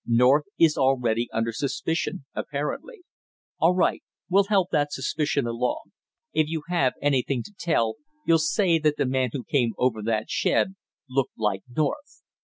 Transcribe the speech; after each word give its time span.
North 0.07 0.45
is 0.57 0.79
already 0.79 1.29
under 1.31 1.51
suspicion 1.51 2.25
apparently. 2.33 3.03
All 3.59 3.75
right, 3.75 4.01
we'll 4.31 4.45
help 4.45 4.71
that 4.71 4.91
suspicion 4.91 5.45
along. 5.45 5.91
If 6.33 6.47
you 6.47 6.63
have 6.69 6.93
anything 7.03 7.43
to 7.43 7.53
tell, 7.55 7.97
you'll 8.25 8.39
say 8.39 8.79
that 8.79 8.97
the 8.97 9.05
man 9.05 9.29
who 9.31 9.43
came 9.43 9.73
over 9.77 10.01
that 10.01 10.27
shed 10.27 10.73
looked 11.07 11.37
like 11.37 11.61
North!" 11.69 12.23